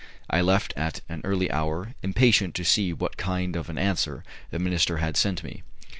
I 0.31 0.41
left 0.41 0.73
at 0.75 1.01
an 1.09 1.21
early 1.23 1.51
hour, 1.51 1.93
impatient 2.01 2.55
to 2.55 2.65
see 2.65 2.91
what 2.91 3.17
kind 3.17 3.55
of 3.55 3.69
an 3.69 3.77
answer 3.77 4.23
the 4.49 4.57
minister 4.57 4.97
had 4.97 5.15
sent 5.15 5.43
me. 5.43 5.61